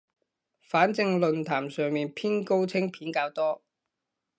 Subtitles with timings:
[0.63, 3.61] 反正論壇上面偏高清片較多